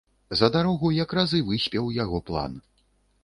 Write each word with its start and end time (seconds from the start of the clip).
За 0.39 0.47
дарогу 0.55 0.91
якраз 0.95 1.35
і 1.39 1.43
выспеў 1.51 1.91
яго 1.99 2.21
план. 2.31 2.57